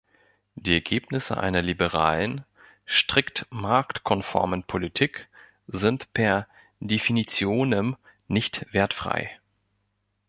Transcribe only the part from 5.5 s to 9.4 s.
sind per definitionem nicht wertfrei.